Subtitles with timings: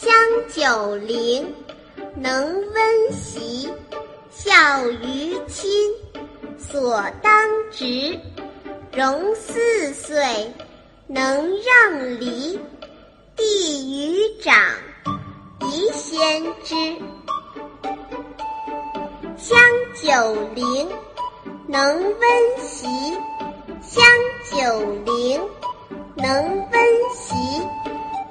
[0.00, 0.12] 香
[0.48, 1.52] 九龄，
[2.14, 3.68] 能温席，
[4.30, 5.68] 孝于亲，
[6.56, 7.32] 所当
[7.72, 8.16] 执。
[8.92, 10.54] 融四岁，
[11.08, 12.60] 能让梨，
[13.34, 14.54] 弟于长，
[15.62, 16.74] 宜先知。
[19.36, 19.58] 香
[20.00, 20.88] 九龄，
[21.66, 22.86] 能温席，
[23.82, 24.04] 香
[24.52, 25.40] 九龄，
[26.14, 26.82] 能温
[27.16, 27.34] 席，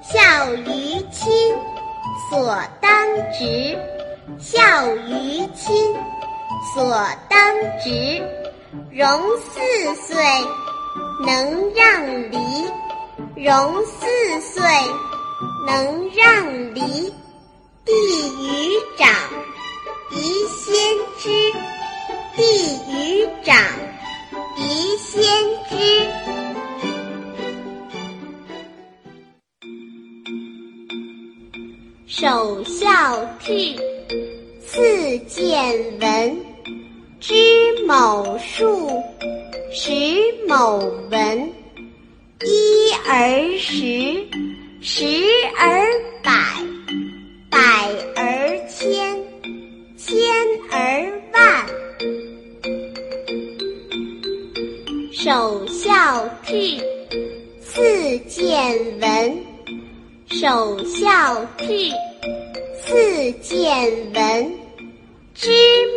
[0.01, 1.56] 孝于亲，
[2.29, 2.91] 所当
[3.31, 3.77] 执。
[4.39, 4.59] 孝
[4.95, 5.95] 于亲，
[6.73, 7.39] 所当
[7.83, 8.21] 执。
[8.91, 10.23] 融四岁，
[11.25, 12.37] 能让梨；
[13.35, 14.61] 融四岁，
[15.65, 17.13] 能让梨。
[17.85, 19.09] 弟于长，
[20.11, 20.75] 宜先
[32.09, 32.87] 首孝
[33.43, 33.77] 悌，
[34.65, 36.37] 次见闻。
[37.19, 37.33] 知
[37.85, 39.03] 某数，
[39.73, 39.91] 识
[40.47, 40.77] 某
[41.11, 41.53] 文。
[42.45, 44.25] 一而十，
[44.79, 45.05] 十
[45.57, 45.85] 而
[46.23, 46.31] 百，
[47.49, 47.59] 百
[48.15, 49.21] 而千，
[49.97, 50.17] 千
[50.71, 51.65] 而万。
[55.11, 56.81] 首孝悌，
[57.59, 59.46] 次见闻。
[60.29, 61.07] 首孝
[61.57, 61.93] 悌，
[62.83, 64.51] 次见闻。
[65.33, 65.49] 知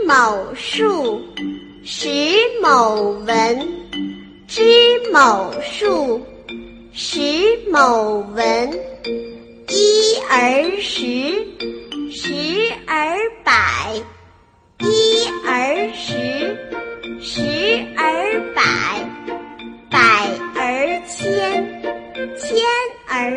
[0.06, 1.20] 某数，
[1.83, 2.09] 识
[2.62, 3.69] 某文。
[4.47, 4.62] 知
[5.12, 6.25] 某数，
[6.92, 7.20] 识
[7.72, 8.70] 某文。
[9.69, 11.05] 一而十，
[12.12, 12.33] 十
[12.87, 13.53] 而百。
[14.78, 16.56] 一而十，
[17.20, 17.42] 十
[17.97, 18.62] 而百。
[19.91, 19.98] 百
[20.55, 21.83] 而千，
[22.39, 22.62] 千
[23.09, 23.37] 而